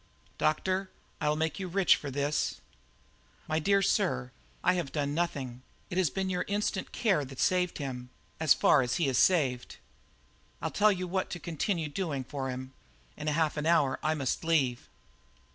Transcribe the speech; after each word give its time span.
"Doctor, 0.39 0.89
I'll 1.21 1.35
make 1.35 1.59
you 1.59 1.67
rich 1.67 1.95
for 1.95 2.09
this!" 2.09 2.59
"My 3.47 3.59
dear 3.59 3.83
sir, 3.83 4.31
I've 4.63 4.91
done 4.91 5.13
nothing; 5.13 5.61
it 5.91 5.99
has 5.99 6.09
been 6.09 6.27
your 6.27 6.43
instant 6.47 6.91
care 6.91 7.23
that 7.23 7.39
saved 7.39 7.77
him 7.77 8.09
as 8.39 8.55
far 8.55 8.81
as 8.81 8.95
he 8.95 9.07
is 9.07 9.19
saved. 9.19 9.77
I'll 10.59 10.71
tell 10.71 10.91
you 10.91 11.07
what 11.07 11.29
to 11.29 11.39
continue 11.39 11.87
doing 11.87 12.23
for 12.23 12.49
him; 12.49 12.73
in 13.15 13.27
half 13.27 13.57
an 13.57 13.67
hour 13.67 13.99
I 14.01 14.15
must 14.15 14.43
leave." 14.43 14.89